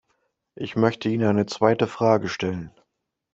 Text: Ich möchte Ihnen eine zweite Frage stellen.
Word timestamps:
Ich 0.55 0.75
möchte 0.75 1.09
Ihnen 1.09 1.27
eine 1.27 1.45
zweite 1.45 1.85
Frage 1.85 2.27
stellen. 2.27 2.71